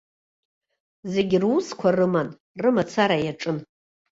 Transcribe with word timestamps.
Зегьы 1.13 1.37
русқәа 1.43 1.89
рыман, 1.97 2.29
рымацара 2.61 3.17
иаҿын. 3.25 3.57